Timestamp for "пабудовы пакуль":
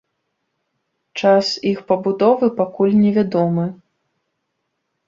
1.91-2.99